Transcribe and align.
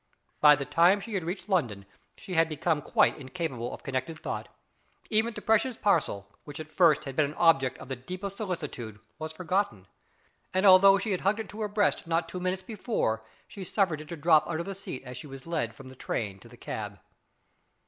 By 0.39 0.55
the 0.55 0.65
time 0.65 0.99
she 0.99 1.13
had 1.13 1.23
reached 1.23 1.47
London 1.47 1.85
she 2.17 2.33
had 2.33 2.49
become 2.49 2.81
quite 2.81 3.19
incapable 3.19 3.71
of 3.71 3.83
connected 3.83 4.17
thought. 4.17 4.47
Even 5.11 5.31
the 5.35 5.43
precious 5.43 5.77
parcel, 5.77 6.27
which 6.43 6.59
at 6.59 6.71
first 6.71 7.03
had 7.03 7.15
been 7.15 7.25
an 7.29 7.35
object 7.35 7.77
of 7.77 7.87
the 7.87 7.95
deepest 7.95 8.37
solicitude, 8.37 8.99
was 9.19 9.31
forgotten; 9.31 9.85
and 10.55 10.65
although 10.65 10.97
she 10.97 11.11
had 11.11 11.21
hugged 11.21 11.41
it 11.41 11.49
to 11.49 11.61
her 11.61 11.67
breast 11.67 12.07
not 12.07 12.27
two 12.27 12.39
minutes 12.39 12.63
before, 12.63 13.23
she 13.47 13.63
suffered 13.63 14.01
it 14.01 14.07
to 14.09 14.17
drop 14.17 14.47
under 14.47 14.63
the 14.63 14.73
seat 14.73 15.03
as 15.05 15.19
she 15.19 15.27
was 15.27 15.45
led 15.45 15.75
from 15.75 15.87
the 15.87 15.95
train 15.95 16.39
to 16.39 16.47
the 16.49 16.57
cab. 16.57 16.97